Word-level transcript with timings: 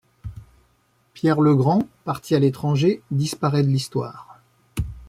Pierre 1.13 1.41
Le 1.41 1.53
Grand, 1.53 1.83
parti 2.05 2.33
à 2.33 2.39
l'étranger, 2.39 3.03
disparaît 3.11 3.61
de 3.61 3.67
l'histoire. 3.67 4.41